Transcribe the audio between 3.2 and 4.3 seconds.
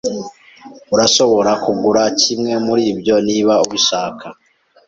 niba ubishaka.